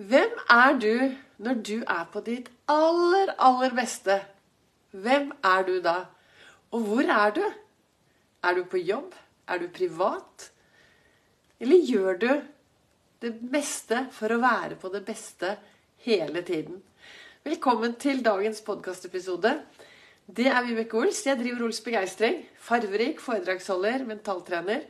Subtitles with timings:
[0.00, 0.94] Hvem er du
[1.44, 4.14] når du er på ditt aller, aller beste?
[4.96, 6.06] Hvem er du da?
[6.72, 7.42] Og hvor er du?
[8.40, 9.12] Er du på jobb?
[9.44, 10.46] Er du privat?
[11.60, 12.30] Eller gjør du
[13.20, 15.52] det meste for å være på det beste
[16.06, 16.80] hele tiden?
[17.44, 19.52] Velkommen til dagens podkastepisode.
[20.24, 21.20] Det er Vibeke Ols.
[21.28, 22.40] Jeg driver Ols Begeistring.
[22.56, 24.88] Farverik foredragsholder, mentaltrener.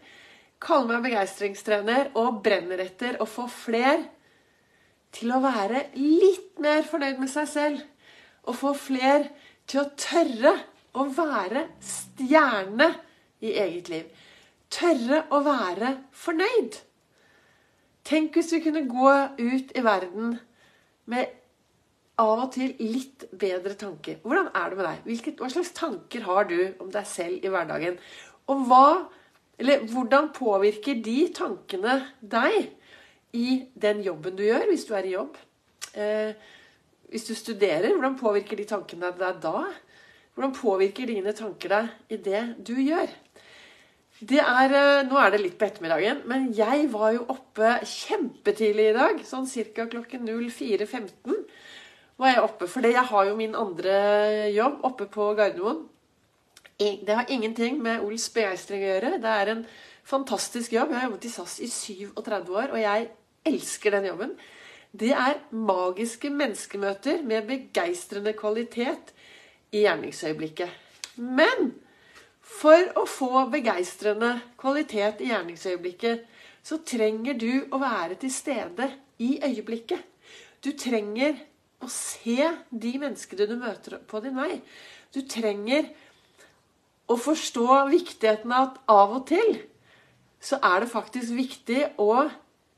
[0.62, 4.06] Kaller meg begeistringstrener og brenner etter å få fler
[5.14, 7.80] til å være litt mer fornøyd med seg selv.
[8.48, 9.28] Og få fler
[9.68, 10.54] til å tørre
[10.98, 12.88] å være stjerne
[13.44, 14.06] i eget liv.
[14.70, 16.78] Tørre å være fornøyd.
[18.06, 20.38] Tenk hvis vi kunne gå ut i verden
[21.10, 21.36] med
[22.20, 24.18] av og til litt bedre tanker.
[24.24, 25.06] Hvordan er det med deg?
[25.06, 27.96] Hvilket, hva slags tanker har du om deg selv i hverdagen?
[28.50, 28.84] Og hva,
[29.60, 32.74] eller hvordan påvirker de tankene deg
[33.36, 35.38] i den jobben du gjør, hvis du er i jobb.
[35.94, 36.32] Eh,
[37.10, 39.64] hvis du studerer, hvordan påvirker de tankene deg da?
[40.34, 43.10] Hvordan påvirker dine tanker deg i det du gjør?
[44.20, 48.90] Det er, eh, nå er det litt på ettermiddagen, men jeg var jo oppe kjempetidlig
[48.90, 49.22] i dag.
[49.24, 49.86] Sånn ca.
[49.86, 51.46] klokken 04.15
[52.20, 52.68] var jeg oppe.
[52.68, 55.86] For jeg har jo min andre jobb oppe på Gardermoen.
[56.78, 59.20] Det har ingenting med Ols begeistring å gjøre.
[59.20, 59.66] Det er en
[60.04, 60.92] fantastisk jobb.
[60.92, 63.08] Jeg har jobbet i SAS i 37 år, og jeg
[63.46, 64.34] elsker den jobben.
[64.90, 69.12] Det er magiske menneskemøter med begeistrende kvalitet
[69.70, 70.72] i gjerningsøyeblikket.
[71.16, 71.72] Men
[72.40, 76.26] for å få begeistrende kvalitet i gjerningsøyeblikket,
[76.62, 78.90] så trenger du å være til stede
[79.22, 80.02] i øyeblikket.
[80.60, 81.38] Du trenger
[81.80, 84.58] å se de menneskene du møter på din vei.
[85.14, 85.88] Du trenger
[87.10, 89.56] å forstå viktigheten av at av og til
[90.40, 92.28] så er det faktisk viktig å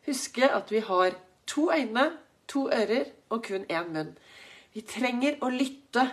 [0.07, 2.11] huske at vi har to øyne,
[2.49, 4.17] to ører og kun én munn.
[4.75, 6.07] Vi trenger å lytte.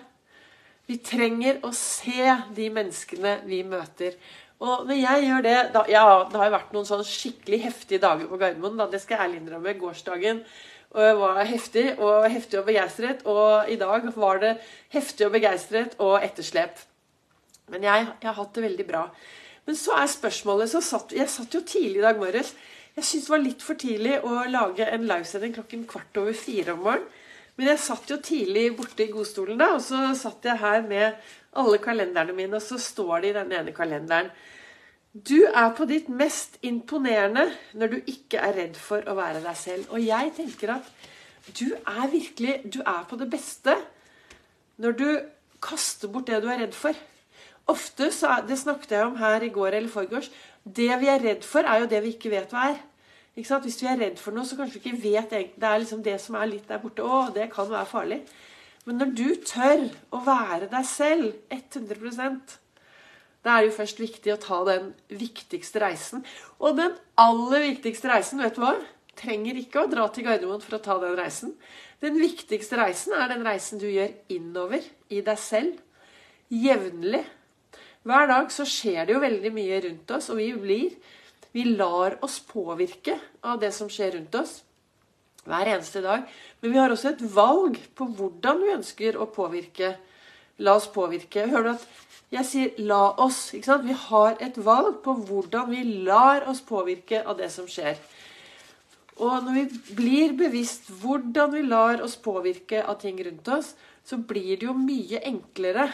[0.88, 4.18] Vi trenger å se de menneskene vi møter.
[4.60, 8.02] Og når jeg gjør det da, ja, Det har jo vært noen sånn skikkelig heftige
[8.04, 8.76] dager på Gardermoen.
[8.78, 9.78] Da, det skal jeg ærlig innrømme.
[9.80, 10.44] Gårsdagen
[10.92, 13.24] var heftig og heftig og begeistret.
[13.26, 14.58] Og i dag var det
[14.92, 16.82] heftig og begeistret og etterslep.
[17.70, 19.06] Men jeg, jeg har hatt det veldig bra.
[19.70, 22.56] Men så er spørsmålet så satt, Jeg satt jo tidlig i dag morges.
[23.00, 26.74] Jeg syntes det var litt for tidlig å lage en livesending klokken kvart over fire
[26.74, 27.06] om morgenen.
[27.56, 31.16] Men jeg satt jo tidlig borte i godstolen da, og så satt jeg her med
[31.60, 34.30] alle kalenderne mine, og så står det i den ene kalenderen
[35.12, 37.46] Du er på ditt mest imponerende
[37.80, 39.88] når du ikke er redd for å være deg selv.
[39.96, 40.92] Og jeg tenker at
[41.56, 43.78] du er virkelig Du er på det beste
[44.80, 45.08] når du
[45.64, 46.96] kaster bort det du er redd for.
[47.68, 50.32] Ofte, så Det snakket jeg om her i går eller forgårs.
[50.64, 52.80] Det vi er redd for, er jo det vi ikke vet hva er.
[53.40, 56.20] Hvis vi er redd for noe, så kanskje vi ikke vet Det er liksom det
[56.22, 57.04] som er litt der borte.
[57.04, 58.22] Å, det kan være farlig.
[58.86, 59.86] Men når du tør
[60.16, 62.58] å være deg selv 100%
[63.46, 66.24] da er det jo først viktig å ta den viktigste reisen.
[66.60, 68.74] Og den aller viktigste reisen, vet du hva?
[69.20, 71.54] Trenger ikke å dra til Gardermoen for å ta den reisen.
[72.04, 75.80] Den viktigste reisen er den reisen du gjør innover i deg selv.
[76.52, 77.24] Jevnlig.
[78.08, 81.16] Hver dag så skjer det jo veldig mye rundt oss, og vi blir
[81.52, 84.60] vi lar oss påvirke av det som skjer rundt oss
[85.50, 86.28] hver eneste dag.
[86.62, 89.96] Men vi har også et valg på hvordan vi ønsker å påvirke.
[90.60, 91.48] La oss påvirke.
[91.50, 91.88] Hører du at
[92.30, 93.54] jeg sier 'la oss'?
[93.56, 93.88] ikke sant?
[93.88, 97.98] Vi har et valg på hvordan vi lar oss påvirke av det som skjer.
[99.18, 104.18] Og når vi blir bevisst hvordan vi lar oss påvirke av ting rundt oss, så
[104.18, 105.90] blir det jo mye enklere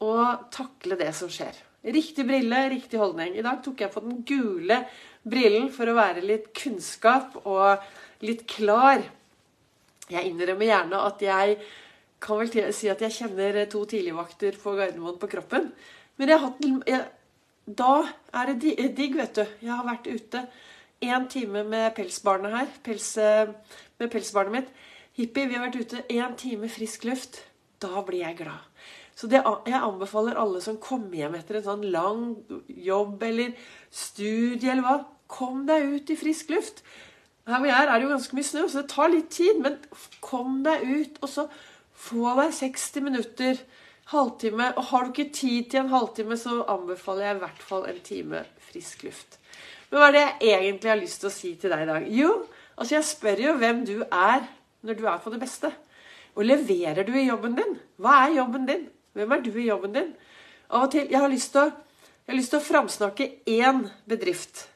[0.00, 0.14] å
[0.50, 1.67] takle det som skjer.
[1.84, 3.36] Riktig brille, riktig holdning.
[3.38, 4.80] I dag tok jeg på den gule
[5.28, 7.84] brillen for å være litt kunnskap og
[8.26, 9.04] litt klar.
[10.10, 11.58] Jeg innrømmer gjerne at jeg
[12.18, 15.70] kan vel si at jeg kjenner to tidligvakter på Gardermoen på kroppen.
[16.18, 17.04] Men jeg har hatt, jeg,
[17.78, 17.92] da
[18.40, 19.44] er det digg, vet du.
[19.62, 20.46] Jeg har vært ute
[21.04, 22.72] én time med pelsbarnet her.
[22.82, 23.12] Pels,
[24.02, 24.72] med pelsbarnet mitt.
[25.18, 25.46] Hippie.
[25.46, 27.44] Vi har vært ute én time frisk luft.
[27.78, 28.67] Da blir jeg glad.
[29.18, 32.20] Så det, jeg anbefaler alle som kommer hjem etter en sånn lang
[32.70, 33.56] jobb eller
[33.90, 34.98] studie eller hva,
[35.28, 36.84] kom deg ut i frisk luft.
[37.48, 39.58] Her hvor jeg er, er det jo ganske mye snø, så det tar litt tid.
[39.64, 39.78] Men
[40.24, 41.46] kom deg ut, og så
[41.98, 43.62] få deg 60 minutter,
[44.12, 44.70] halvtime.
[44.76, 48.02] Og har du ikke tid til en halvtime, så anbefaler jeg i hvert fall en
[48.04, 49.40] time frisk luft.
[49.88, 52.06] Men hva er det jeg egentlig har lyst til å si til deg i dag?
[52.12, 52.30] Jo,
[52.76, 54.46] altså jeg spør jo hvem du er
[54.86, 55.72] når du er på det beste.
[56.36, 57.74] Og leverer du i jobben din?
[57.98, 58.86] Hva er jobben din?
[59.12, 60.10] Hvem er du i jobben din?
[60.70, 61.70] Av og til, Jeg har lyst til å,
[62.34, 64.68] lyst å framsnakke én bedrift.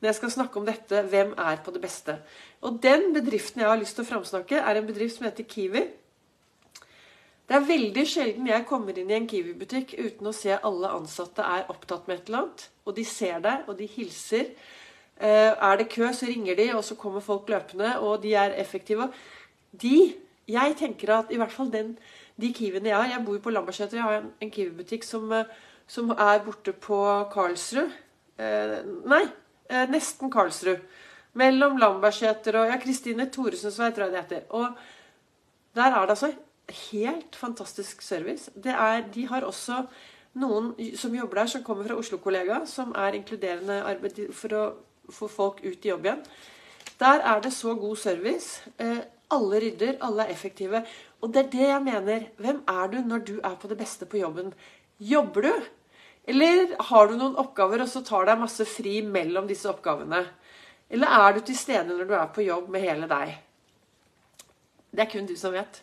[0.00, 2.14] når jeg skal snakke om dette hvem er på det beste.
[2.64, 5.82] Og den bedriften jeg har lyst til å framsnakke, er en bedrift som heter Kiwi.
[7.50, 11.42] Det er veldig sjelden jeg kommer inn i en Kiwi-butikk uten å se alle ansatte
[11.42, 12.68] er opptatt med et eller annet.
[12.86, 14.52] Og de ser deg, og de hilser.
[15.18, 18.56] Eh, er det kø, så ringer de, og så kommer folk løpende, og de er
[18.56, 19.10] effektive.
[19.72, 20.14] De
[20.50, 21.92] Jeg tenker at i hvert fall den,
[22.40, 25.30] de Kiwiene jeg har Jeg bor jo på Lambertseter, jeg har en, en kiwibutikk som,
[25.32, 25.48] eh,
[25.86, 27.00] som, er borte på
[27.32, 27.94] Karlsrud.
[28.40, 28.76] Eh,
[29.10, 29.24] nei,
[29.68, 30.82] eh, nesten Karlsrud.
[31.38, 34.46] Mellom Lambertseter og ja, Kristine Thoresens vei, tror jeg det heter.
[34.50, 34.72] Og
[35.78, 36.32] der er det altså
[36.90, 38.50] helt fantastisk service.
[38.64, 39.84] Er, de har også
[40.40, 44.64] noen som jobber der, som kommer fra Oslo-kollega, som er inkluderende arbeid for å
[45.10, 46.24] få folk ut i jobb igjen.
[47.00, 48.60] Der er det så god service.
[48.78, 50.82] Eh, alle rydder, alle er effektive.
[51.20, 52.24] Og det er det jeg mener.
[52.40, 54.54] Hvem er du når du er på det beste på jobben?
[54.98, 55.68] Jobber du?
[56.30, 60.24] Eller har du noen oppgaver, og så tar deg masse fri mellom disse oppgavene?
[60.90, 63.36] Eller er du til stede når du er på jobb med hele deg?
[64.90, 65.82] Det er kun du som vet.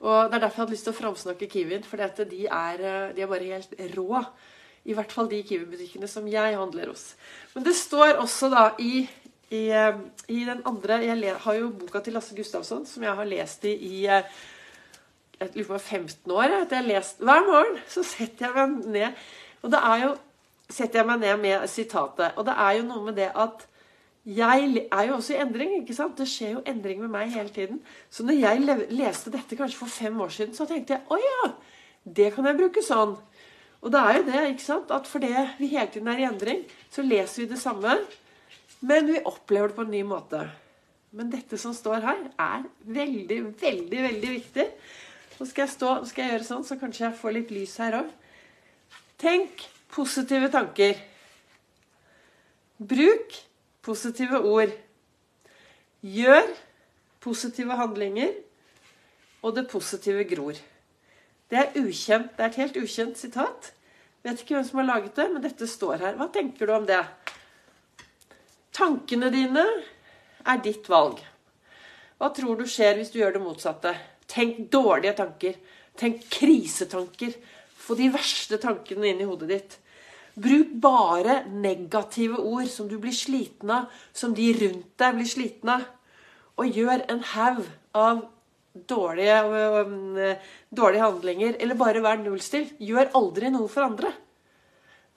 [0.00, 1.84] Og Det er derfor jeg hadde lyst til å framsnakke Kiwien.
[1.84, 2.82] For de, er,
[3.16, 4.22] de er bare helt rå.
[4.86, 7.14] I hvert fall de Kiwi-butikkene som jeg handler hos.
[7.54, 9.06] Men det står også da i,
[9.50, 9.64] i,
[10.30, 13.74] i den andre Jeg har jo boka til Lasse Gustavsson, som jeg har lest i
[13.74, 14.04] i
[15.40, 16.54] jeg lurer på 15 år.
[16.62, 19.26] At jeg har lest, Hver morgen så setter jeg meg ned
[19.66, 20.12] og det er jo
[20.70, 22.36] setter jeg meg ned med sitatet.
[22.38, 23.64] Og det er jo noe med det at
[24.26, 25.76] jeg er jo også i endring.
[25.80, 26.18] ikke sant?
[26.18, 27.80] Det skjer jo endring med meg hele tiden.
[28.10, 31.52] Så når jeg leste dette kanskje for fem år siden, så tenkte jeg å ja,
[32.02, 33.14] det kan jeg bruke sånn.
[33.82, 35.30] Og det er jo det, ikke sant, at fordi
[35.60, 37.94] vi hele tiden er i endring, så leser vi det samme,
[38.86, 40.42] men vi opplever det på en ny måte.
[41.14, 44.66] Men dette som står her, er veldig, veldig, veldig viktig.
[45.36, 47.98] Nå skal jeg, stå, skal jeg gjøre sånn, så kanskje jeg får litt lys her
[47.98, 48.12] òg.
[49.20, 50.96] Tenk positive tanker.
[52.76, 53.36] Bruk
[53.86, 54.72] positive ord.
[56.06, 56.48] Gjør
[57.22, 58.34] positive handlinger,
[59.42, 60.58] og det positive gror.
[61.50, 63.70] Det er ukjent, det er et helt ukjent sitat.
[64.26, 66.18] Vet ikke hvem som har laget det, men dette står her.
[66.18, 67.02] Hva tenker du om det?
[68.74, 69.62] Tankene dine
[70.46, 71.20] er ditt valg.
[72.18, 73.94] Hva tror du skjer hvis du gjør det motsatte?
[74.36, 75.56] Tenk dårlige tanker.
[75.96, 77.32] Tenk krisetanker.
[77.80, 79.76] Få de verste tankene inn i hodet ditt.
[80.36, 85.72] Bruk bare negative ord som du blir sliten av, som de rundt deg blir sliten
[85.78, 85.86] av.
[86.60, 87.62] Og gjør en haug
[87.96, 88.26] av
[88.76, 89.38] dårlige,
[89.86, 90.20] um,
[90.68, 91.56] dårlige, handlinger.
[91.60, 92.76] Eller bare vær nullstilt.
[92.76, 94.12] Gjør aldri noe for andre.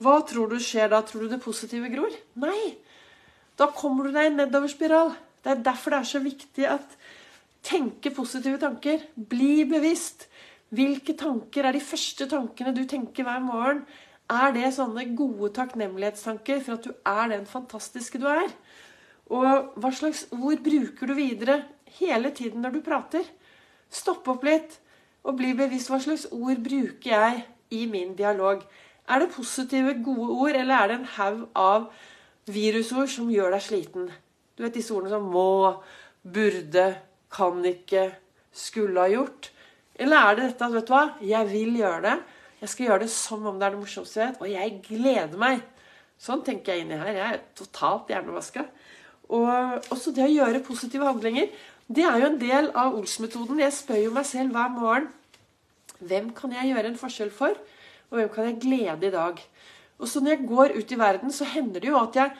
[0.00, 1.02] Hva tror du skjer da?
[1.04, 2.14] Tror du det positive gror?
[2.40, 2.76] Nei.
[3.60, 5.12] Da kommer du deg i en nedoverspiral.
[5.44, 6.96] Det er derfor det er så viktig at
[7.66, 9.02] tenke positive tanker.
[9.14, 10.28] Bli bevisst.
[10.70, 13.82] Hvilke tanker er de første tankene du tenker hver morgen?
[14.30, 18.52] Er det sånne gode takknemlighetstanker for at du er den fantastiske du er?
[19.30, 21.64] Og hva slags ord bruker du videre
[21.98, 23.26] hele tiden når du prater?
[23.90, 24.78] Stopp opp litt
[25.26, 27.42] og bli bevisst hva slags ord bruker jeg
[27.74, 28.62] i min dialog.
[29.10, 31.88] Er det positive, gode ord, eller er det en haug av
[32.50, 34.10] virusord som gjør deg sliten?
[34.54, 35.82] Du vet disse ordene som må,
[36.22, 36.86] burde,
[37.32, 38.10] kan ikke,
[38.52, 39.50] skulle ha gjort.
[40.00, 42.16] Eller er det dette at vet du hva, jeg vil gjøre det.
[42.60, 44.40] Jeg skal gjøre det som om det er det morsomste jeg vet.
[44.42, 45.62] Og jeg gleder meg.
[46.20, 47.12] Sånn tenker jeg inni her.
[47.16, 48.66] Jeg er totalt hjernevaska.
[49.30, 51.48] Og også det å gjøre positive handlinger.
[51.90, 53.62] Det er jo en del av Ols-metoden.
[53.62, 55.08] Jeg spør jo meg selv hver morgen
[56.00, 57.56] hvem kan jeg gjøre en forskjell for,
[58.08, 59.40] og hvem kan jeg glede i dag.
[60.00, 62.32] Og så når jeg går ut i verden, så hender det jo at jeg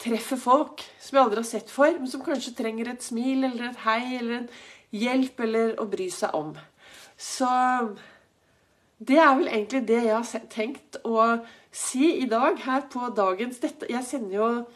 [0.00, 3.64] treffer folk som jeg aldri har sett før, men som kanskje trenger et smil eller
[3.68, 4.48] et hei eller en
[4.96, 6.50] hjelp eller å bry seg om.
[7.20, 7.48] Så
[9.00, 11.38] det er vel egentlig det jeg har tenkt å
[11.72, 13.86] si i dag her på dagens dette.
[13.88, 14.66] Jeg sender jo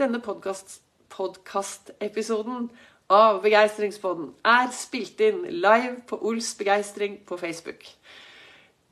[0.00, 2.70] denne podkastepisoden
[3.12, 7.84] av Begeistringspodden er spilt inn live på Ols Begeistring på Facebook.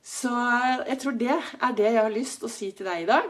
[0.03, 0.31] Så
[0.87, 3.29] jeg tror det er det jeg har lyst til å si til deg i dag.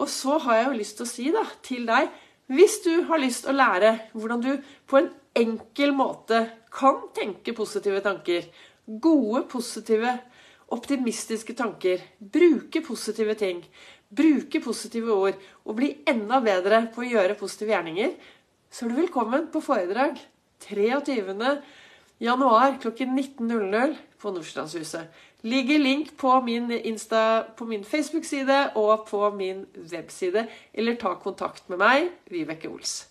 [0.00, 2.10] Og så har jeg jo lyst til å si da, til deg
[2.50, 4.52] Hvis du har lyst til å lære hvordan du
[4.90, 6.40] på en enkel måte
[6.74, 8.48] kan tenke positive tanker
[8.90, 10.16] Gode, positive,
[10.74, 12.00] optimistiske tanker.
[12.18, 13.60] Bruke positive ting.
[14.10, 15.36] Bruke positive ord.
[15.62, 18.16] Og bli enda bedre på å gjøre positive gjerninger.
[18.66, 20.18] Så er du velkommen på foredrag
[20.66, 21.22] 23.
[22.20, 25.08] januar klokken 19.00 på Nordstrandshuset.
[25.42, 26.68] Ligger link på min,
[27.60, 30.46] min Facebook-side og på min webside.
[30.72, 33.06] Eller ta kontakt med meg, Vibeke Ols.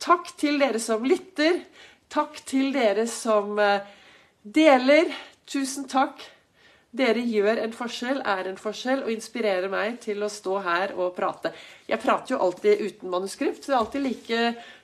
[0.00, 1.60] Takk til dere som lytter.
[2.10, 3.84] Takk til dere som eh,
[4.42, 5.12] deler.
[5.46, 6.24] Tusen takk.
[6.90, 11.12] Dere gjør en forskjell, er en forskjell, og inspirerer meg til å stå her og
[11.14, 11.52] prate.
[11.86, 14.40] Jeg prater jo alltid uten manuskript, så det er alltid like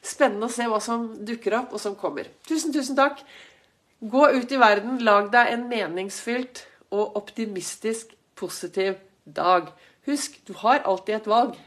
[0.06, 2.30] spennende å se hva som dukker opp, og som kommer.
[2.46, 3.24] Tusen, tusen takk.
[3.98, 6.62] Gå ut i verden, lag deg en meningsfylt
[6.94, 9.72] og optimistisk positiv dag.
[10.06, 11.58] Husk, du har alltid et valg.